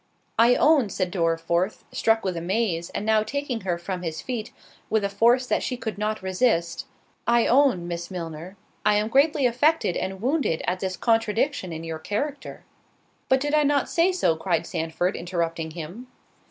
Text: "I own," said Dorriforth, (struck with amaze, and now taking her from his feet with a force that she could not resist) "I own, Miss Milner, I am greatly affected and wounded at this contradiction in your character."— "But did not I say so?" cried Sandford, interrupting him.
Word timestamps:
"I 0.39 0.55
own," 0.55 0.89
said 0.89 1.11
Dorriforth, 1.11 1.83
(struck 1.91 2.23
with 2.23 2.35
amaze, 2.35 2.89
and 2.89 3.05
now 3.05 3.21
taking 3.21 3.61
her 3.61 3.77
from 3.77 4.01
his 4.01 4.19
feet 4.19 4.51
with 4.89 5.03
a 5.03 5.09
force 5.09 5.45
that 5.45 5.61
she 5.61 5.77
could 5.77 5.99
not 5.99 6.23
resist) 6.23 6.87
"I 7.27 7.45
own, 7.45 7.87
Miss 7.87 8.09
Milner, 8.09 8.57
I 8.83 8.95
am 8.95 9.09
greatly 9.09 9.45
affected 9.45 9.95
and 9.95 10.19
wounded 10.19 10.63
at 10.65 10.79
this 10.79 10.97
contradiction 10.97 11.71
in 11.71 11.83
your 11.83 11.99
character."— 11.99 12.63
"But 13.29 13.41
did 13.41 13.51
not 13.67 13.83
I 13.83 13.85
say 13.85 14.11
so?" 14.11 14.35
cried 14.35 14.65
Sandford, 14.65 15.15
interrupting 15.15 15.69
him. 15.69 16.07